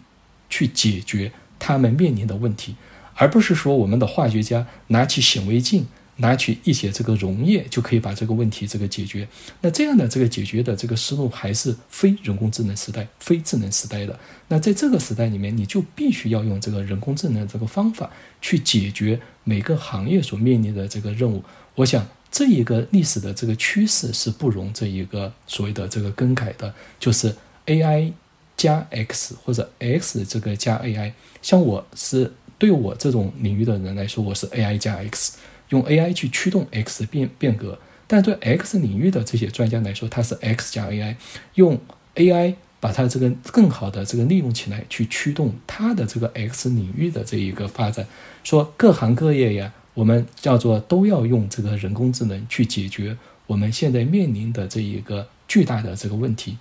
[0.49, 2.75] 去解决他们面临的问题，
[3.13, 5.85] 而不是说我们的化学家拿起显微镜。
[6.17, 9.27] 拿取一些这个溶液就可以把这个问题这个解决，
[9.61, 14.19] 那这样的这个解决的这个思路还是非人工智能时代、非智能时代的。
[14.49, 18.07] 那在这个时代里面，你就必须要用这个人工智能这个方法
[18.39, 21.43] 去解决每个行业所面临的这个任务。
[21.73, 28.13] 我想这一个历史的这个趋势是不容这一个所谓的这个更改的，就是 AI
[28.55, 31.11] 加 X 或者 X 这个加 AI。
[31.41, 35.33] 像我是对我这种领域的人来说，我是 AI 加 X。
[35.69, 41.15] 用 AI 去驱动 X 变变革，但对 X 领域的这些专家来说，它是 X 加 AI，
[41.53, 41.79] 用
[42.15, 48.05] AI 把它这个更好的这个利用起来，去驱动它的这个 X 领域的这一个发展。
[48.43, 56.57] 说各行各业呀，我们叫做都要用这个人工智能去解决我们现在面临的这一个巨大的这个问题。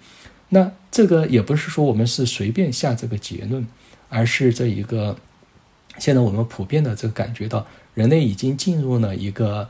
[0.48, 3.66] 那这个也不是说我们是随便下这个结论，
[4.08, 5.16] 而是这一个
[5.98, 7.66] 现在我们普遍的这个感觉到。
[7.92, 9.68] 人类已经进入了一个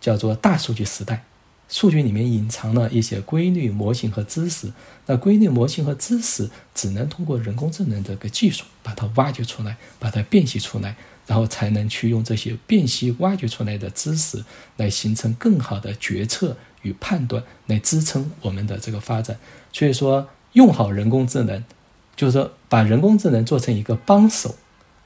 [0.00, 1.24] 叫做大数据时代，
[1.68, 4.72] 数据里面隐藏了一些规律模型和知识。
[5.06, 10.96] 那规律模型和知识只能通过人工智能这个技术把它挖掘出来，把它辨析出来，
[11.30, 14.44] 然后才能去用这些辨析挖掘出来的知识
[14.78, 19.38] 来形成更好的决策与判断，来支撑我们的这个发展。
[19.72, 21.64] 所以说，用好人工智能，
[22.16, 24.56] 就是说把人工智能做成一个帮手，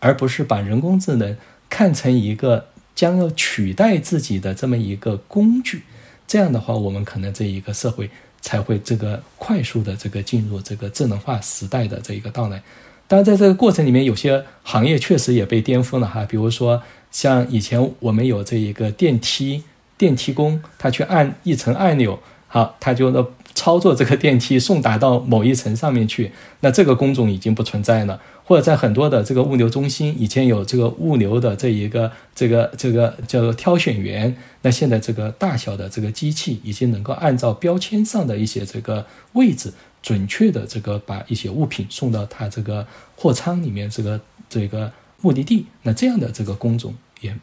[0.00, 1.36] 而不是把人工智能。
[1.68, 5.82] 看成一个将要取代自己的这么一个工具，
[6.26, 8.08] 这样的话，我们可能这一个社会
[8.40, 12.62] 才会这个快速的这个进入这个智能化时代的这一个到来。
[13.06, 19.62] 当然，在这个过程里面，有些行业确实也被颠覆了哈，比如说像以前我们有这一个电梯
[19.98, 28.20] 电梯工，他去按一层按钮，好，他就能操作这个电梯送达到某一层上面去，那这个工种已经不存在了。
[28.46, 39.72] 或者在很多的这个物流中心，以前有这个物流的这一个这个这个叫做挑选员，那现在这个大小的这个机器已经能够按照标签上的一些这个位置，
[40.04, 42.86] 准确的这个把一些物品送到它这个
[43.16, 45.64] 货仓里面这个这个目的地。
[45.82, 47.36] 那这样的这个工种也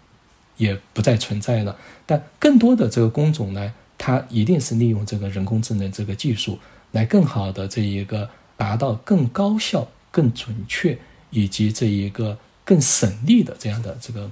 [0.57, 1.75] 也不再存在了。
[2.05, 6.59] 但更多的这个工种呢，它一定是利用这个人工智能这个技术
[6.91, 9.89] 来更好的这一个达到更高效。
[10.13, 14.29] 更准确以及这一个更省力的这样的这个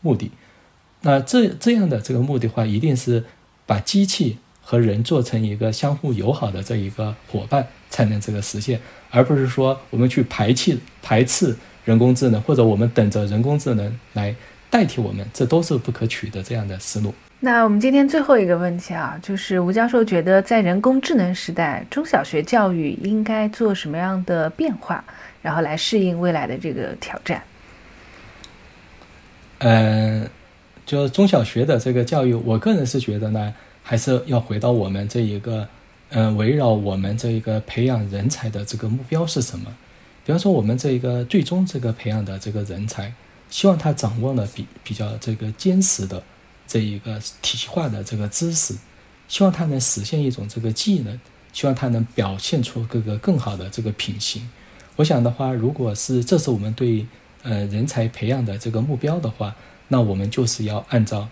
[0.00, 0.28] 目的，
[1.02, 3.24] 那这这样的这个目的话，一定是
[3.64, 4.38] 把机器
[4.70, 8.80] 和人做成一个相互友好的这一个伙伴，才能这个实现，
[9.10, 14.32] 而不是说我们去排斥排斥人工智能，或者我们等着人工智能来
[14.70, 17.12] 代替我们，这都是不可取的这样的思路。
[17.40, 25.04] 那我们今天最后一个问题啊，就是吴教授觉得在人工智能时代，中小学教育应该做什么样的变化，
[25.42, 27.42] 然后来适应未来的这个挑战？
[29.58, 30.30] 嗯，
[30.86, 33.52] 就中小学的这个教育，我个人是觉得呢，
[33.90, 35.66] 还是要回到我们这一个，
[36.10, 39.66] 嗯，围绕我们这一个培养人才的这个目标是什么？
[40.24, 43.12] 比方说，我们这一个最终这个培养的这个人才，
[43.48, 46.22] 希望他掌握了比比较这个坚实的。
[46.68, 48.76] 这一个体系化的这个知识，
[49.26, 51.18] 希望他能实现一种这个技能，
[51.52, 54.48] 希望他能表现出各个更好的这个品行。
[54.94, 57.04] 我想的话，如果是这是我们对
[57.42, 59.56] 呃人才培养的这个目标的话，
[59.88, 61.28] 那我们就是要按照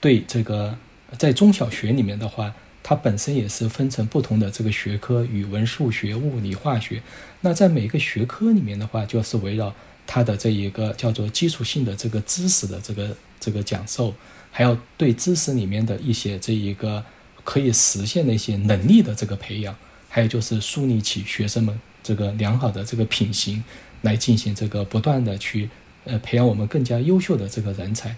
[0.00, 0.76] 对这个
[1.18, 7.02] 在中小学里面的话，它本身也是分成不同的这个学科，语文、数学、物理、化学。
[7.40, 9.74] 那在每个学科里面的话，就是围绕
[10.06, 14.14] 它的这一个叫做基础性的这个知识的这个这个讲授。
[14.50, 17.04] 还要对知识里面的一些这一个
[17.44, 19.76] 可以实现的一些能力的这个培养，
[20.08, 23.62] 还有就是树立起学生们这个良好的这个品行，
[24.00, 25.68] 来进行这个不断的去
[26.04, 28.16] 呃培养我们更加优秀的这个人才。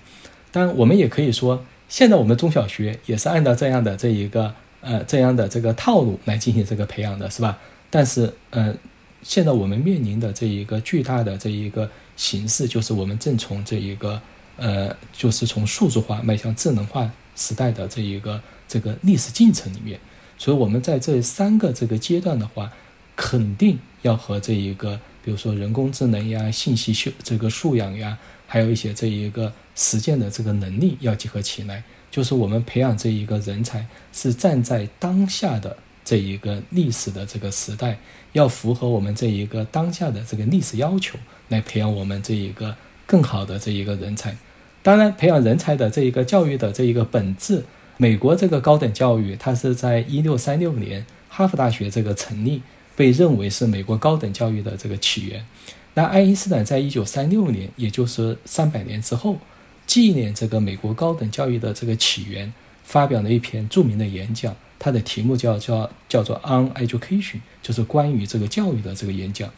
[0.53, 7.59] 当然，我们也可以说，现在我们中小学也是按照这样的这一个呃这样的这个套路来进行这个培养的，是吧？
[7.91, 8.75] 但是呃，
[9.23, 14.21] 现在我们面临的这一个巨大的这一个形势，就是我们正从这一个。
[14.61, 20.01] 呃，就是从数字化迈向智能化时代的这一个这个历史进程里面，
[20.37, 22.69] 所以我们在这三个这个阶段的话，
[23.15, 28.19] 肯定要和这一个，比如说人工智能呀、信息修这个素养呀，
[28.49, 31.85] 还有一些这一个实践的这个能力要结合起来。
[32.11, 37.99] 就是我们培养这一个人才，是站在当下的这一个历史的这个时代，
[38.33, 41.19] 要符合我们这一个当下的这个历史要求，
[41.49, 42.75] 来培养我们这一个
[43.07, 44.35] 更好的这一个人才。
[44.83, 47.63] 当然，培养人才的这一个教育的这一个本质，
[47.99, 52.63] 美国这个高等教育，它是在一六三六年哈佛大学这个成立，
[52.97, 55.45] 被认为是美国高等教育的这个起源。
[55.95, 59.39] 那爱因斯坦在一九三六年，也就是三百年之后，
[59.87, 62.53] 纪念这个美国高等教育的这个起源。
[62.85, 69.53] 发表了一篇著名的演讲，它的题目叫叫叫做 On Education，就是关于这个教育的这个演讲。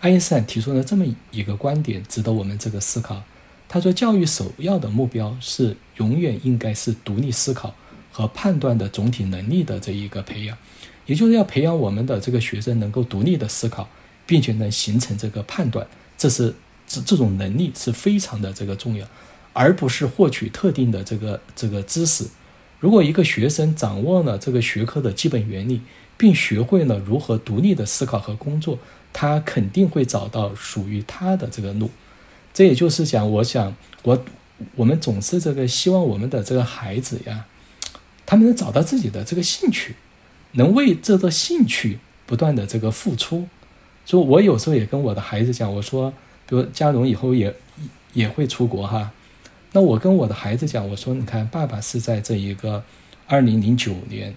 [0.00, 3.22] 爱因斯坦提出了这么一个观点，值得我们这个思考。
[3.68, 7.74] 他说，教育首要的目标是永远应该是独立思考
[8.10, 10.56] 和判断的总体能力的这一个培养，
[11.04, 13.86] 也就是要培养我们的这个学生能够独立的思考，
[14.30, 15.84] 并且能形成这个判断，
[16.16, 16.54] 这是
[16.86, 19.04] 这这种能力是非常的这个重要，
[19.52, 22.24] 而不是获取特定的这个这个知识。
[22.78, 25.80] 如果一个学生掌握了这个学科的基本原理，
[26.16, 28.78] 并学会了如何独立的思考和工作，
[29.12, 31.90] 他肯定会找到属于他的这个路。
[32.54, 33.74] 这也就是讲，我想，
[34.04, 34.24] 我
[34.76, 37.46] 我们总是这个希望我们的这个孩子呀，
[38.24, 39.96] 他们能找到自己的这个兴趣，
[40.52, 43.48] 能为这个兴趣不断的这个付出。
[44.10, 46.12] 就，我有时候也跟我的孩子讲，我说，
[46.48, 47.54] 比如嘉荣以后也
[48.12, 49.12] 也会出国哈。
[49.70, 52.82] 那我跟我的孩子讲，我说：“你看，爸爸是在这一个
[53.28, 54.34] 二零零九年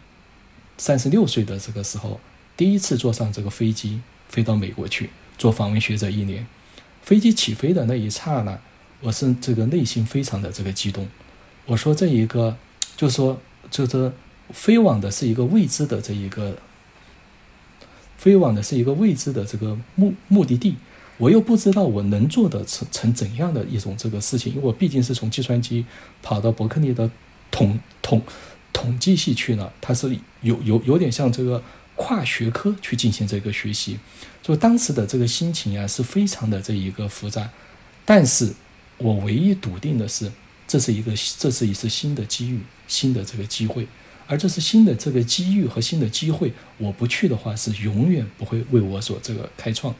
[0.77, 2.19] 三十六岁的这个时候，
[2.55, 3.99] 第一次坐上这个飞机
[4.29, 5.09] 飞到美国去
[5.39, 6.45] 做访问学者一年。
[7.01, 8.59] 飞机起飞的那一刹那，
[9.01, 11.07] 我是这个内心非常的这个激动。
[11.65, 12.55] 我说这一个，
[12.95, 14.13] 就说就这
[14.51, 16.55] 飞往的是一个未知的这一个，
[18.23, 20.75] 飞往的是一个未知的这个目目的地。”
[21.19, 25.85] 我又不知道我能做的成成怎样的一种这个事情，因为我毕竟是从计算机
[26.23, 27.09] 跑到伯克利的
[27.51, 28.19] 统统
[28.73, 31.61] 统计系去了，它是有有有点像这个
[31.95, 33.99] 跨学科去进行这个学习，
[34.41, 37.47] 所以当时的这个心情啊是非常的这一个复杂。
[38.03, 38.51] 但是
[38.97, 40.31] 我唯一笃定的是，
[40.67, 43.87] 这是一个这是一次新的机遇，新的这个机会，
[44.27, 49.93] 而这是新的这个机遇和新的机会，我不去的话是永远不会为我所这个开创。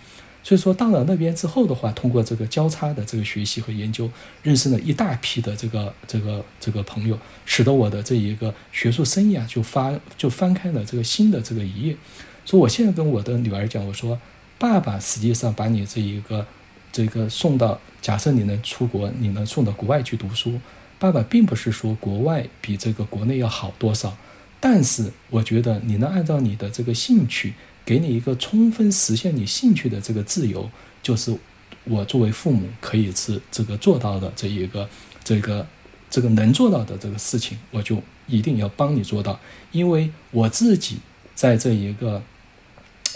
[0.45, 4.09] 所以说到了那边之后的话，通过这个交叉的这个学习和研究，
[4.41, 11.95] 认识了一大批的这个这个这个朋友，使得我的这一个学术生涯就发就翻开了这个新的这个一页。
[12.43, 14.19] 所以我现在跟我的女儿讲，我说
[14.59, 16.45] 爸爸实际上把你这一个
[16.91, 20.59] 这个送到，假设你能出国，你能送到国外去读书，
[21.04, 24.16] 爸爸并不是说国外比这个国内要好多少，
[24.62, 27.54] 但是我觉得你能按照你的这个兴趣。
[27.84, 31.38] 给你一个充分实现你兴趣的这个自由，就是
[31.84, 34.88] 我作为父母可以是这个做到的这一个
[35.26, 35.68] 这个
[36.10, 39.38] 这个能做到的这个事情，我就一定要帮你做到。
[39.74, 40.99] 因为我自己
[41.36, 42.24] 在这一个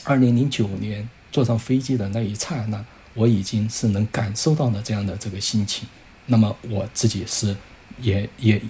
[0.04, 2.84] 二零零九年坐上飞机的那一刹那，
[3.14, 5.88] 我已经是能感受到了这样的这个心情。
[6.26, 7.56] 那么我自己是
[8.02, 8.62] 也也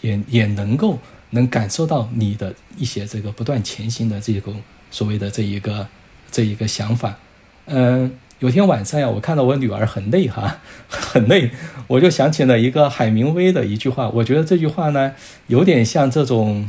[0.00, 0.98] 也也能够
[1.30, 4.54] 能感受到你的一些这个不断前行的这种。
[4.94, 5.88] 所谓的这一个
[6.30, 7.16] 这一个想法，
[7.64, 11.50] 嗯，有天晚上呀，我看到我女儿很累哈， 很累，
[11.86, 15.14] 我就想起了一个海明威的一句话，我觉得这句话呢，
[15.46, 16.68] 有点像这种，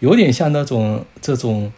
[0.00, 1.72] 有点像那种这种，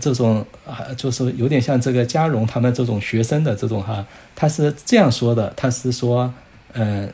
[0.00, 6.32] 这种啊，就是有点像这个嘉荣他们这种学生的这种哈，他是这样说的，他是说，
[6.72, 7.12] 嗯，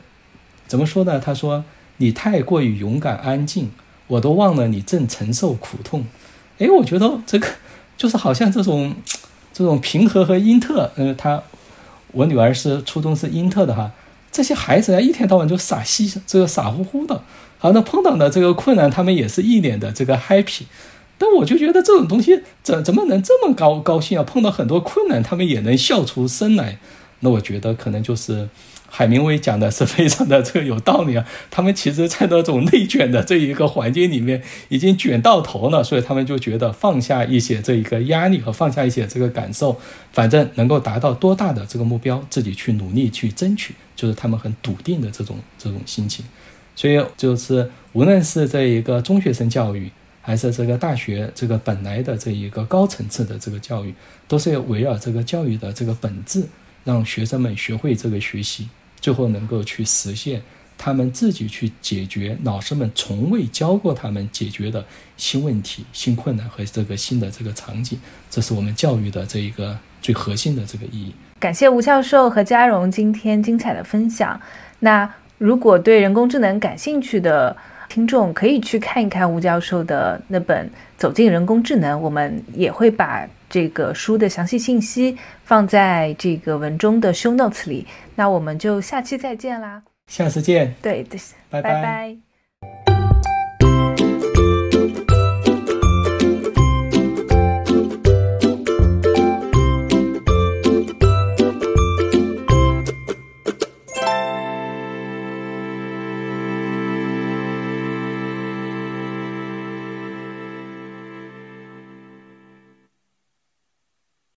[0.67, 1.19] 怎么说呢？
[1.19, 1.61] 他说
[1.97, 3.71] 你太过于勇敢安静，
[4.07, 6.05] 我都忘了你正承受苦痛。
[6.57, 7.47] 哎，我觉得这个。
[7.97, 8.93] 就是好像这种，
[9.53, 11.41] 这种平和和英特，嗯，他，
[12.11, 13.89] 我女儿是初中是英特的哈，
[14.29, 17.23] 这些孩子啊，一天到晚就傻兮，这个傻乎乎的，
[17.57, 20.63] 好，那碰到的这个困难，他们也是一脸的这个 happy，
[21.17, 24.23] 但我就觉得这种东西怎怎么能这么高高兴啊？
[24.25, 26.77] 碰到很多困难，他们也能笑出声来，
[27.21, 28.49] 那我觉得可能就是。
[28.97, 39.77] 海明威讲的是非常的这个有道理啊，他们其实，在那种内卷的这一个环境里面，已经卷到头了，所以他们就觉得放下一些这一个压力和放下一些这个感受，
[40.13, 46.23] 反正能够达到多大的这个目标，自己去努力去争取，就是他们很笃定的这种这种心情。
[46.73, 49.91] 所以就是无论是这一个中学生教育，
[50.21, 53.93] 还是这个大学这个本来的这一个高层次的这个教育，
[54.25, 56.45] 都是要围绕这个教育的这个本质，
[56.85, 58.69] 让学生们学会这个学习。
[59.05, 60.41] 最后能够去实现
[60.79, 64.83] 他们自己去解决老师们从未教过他们解决的
[65.15, 67.99] 新问题、新困难和这个新的这个场景，
[68.31, 71.13] 这是我们教育的这一个最核心的这个意义。
[71.39, 74.41] 感谢吴教授和嘉荣今天精彩的分享。
[74.79, 77.55] 那如果对人工智能感兴趣的
[77.87, 80.67] 听众可以去看一看吴教授的那本
[80.97, 87.85] 《走进人工智能》，我们也会把这个书的详细信息放在这个文中的 show notes 里。
[88.15, 89.81] 那我们就下期再见啦！
[90.07, 90.73] 下次见。
[90.81, 91.05] 对，
[91.49, 92.94] 拜拜拜。